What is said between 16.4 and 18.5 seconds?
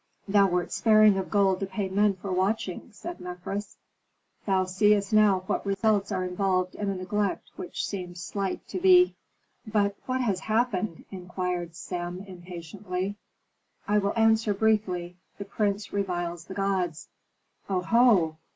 the gods." "Oho!"